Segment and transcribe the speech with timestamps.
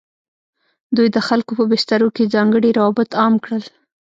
[0.95, 3.63] دوی د خلکو په بسترو کې ځانګړي روابط عام کړل.